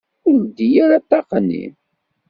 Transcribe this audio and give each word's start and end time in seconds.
Ur 0.29 0.35
leddi 0.39 0.69
ara 0.83 1.03
ṭṭaq-nni. 1.03 1.63